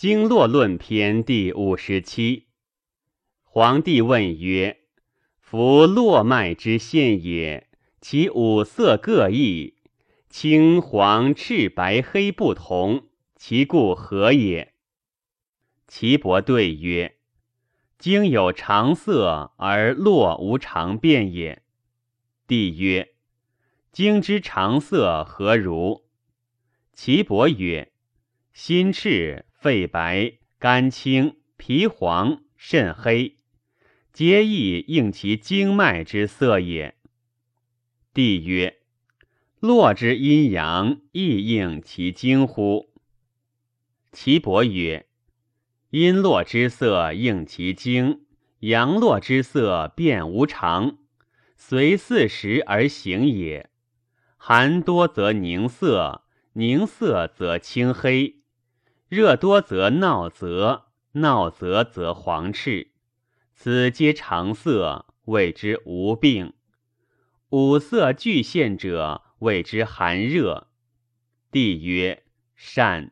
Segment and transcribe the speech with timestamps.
[0.00, 2.46] 经络论篇第五十七。
[3.42, 4.78] 皇帝问曰
[5.38, 7.68] ：“夫络脉之现也，
[8.00, 9.74] 其五色各异，
[10.30, 14.72] 青、黄、赤、白、黑不同，其故何也？”
[15.86, 17.18] 岐伯对曰
[18.00, 21.62] ：“经有常色而络无常变也。”
[22.48, 23.10] 帝曰
[23.92, 26.06] ：“经之常色何如？”
[26.96, 27.92] 岐伯曰
[28.52, 33.36] ：“心赤。”肺白、肝青、脾黄、肾黑，
[34.10, 36.96] 皆亦应其经脉之色也。
[38.14, 38.78] 帝曰：
[39.60, 42.94] 络之阴阳，亦应其经乎？
[44.12, 45.04] 岐伯曰：
[45.90, 48.24] 阴络之色应其经，
[48.60, 50.96] 阳络之色变无常，
[51.54, 53.68] 随四时而行也。
[54.38, 56.22] 寒多则凝色，
[56.54, 58.39] 凝色则青黑。
[59.10, 62.92] 热多则闹则，闹则则黄赤，
[63.52, 66.52] 此皆常色，谓之无病。
[67.48, 70.68] 五色俱现者，谓之寒热。
[71.50, 72.22] 帝曰：
[72.54, 73.10] 善。